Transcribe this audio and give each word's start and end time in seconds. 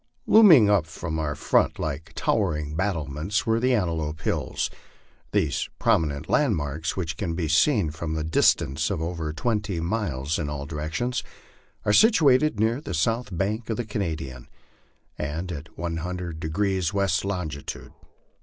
Looming 0.25 0.67
up 0.67 0.87
in 1.03 1.19
our 1.19 1.35
front 1.35 1.77
like 1.77 2.11
towering 2.15 2.73
battlements 2.75 3.45
were 3.45 3.59
the 3.59 3.75
Antelope 3.75 4.21
Hills. 4.21 4.71
These 5.31 5.69
prominent 5.77 6.27
landmarks, 6.27 6.97
which 6.97 7.17
can 7.17 7.35
be 7.35 7.47
seen 7.47 7.91
from 7.91 8.17
a 8.17 8.23
distance 8.23 8.89
of 8.89 8.99
over 8.99 9.31
twenty 9.31 9.79
miles 9.79 10.39
in 10.39 10.49
all 10.49 10.65
directions, 10.65 11.21
are 11.85 11.93
situated 11.93 12.59
near 12.59 12.81
the 12.81 12.95
south 12.95 13.29
bank 13.37 13.69
of 13.69 13.77
the 13.77 13.85
Canadian, 13.85 14.47
and 15.19 15.51
at 15.51 15.77
100 15.77 16.39
deg. 16.39 16.51
W. 16.51 16.81
longitude. 17.23 17.93